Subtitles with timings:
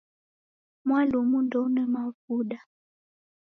[0.85, 2.59] Mwalumu ndeuna mavuda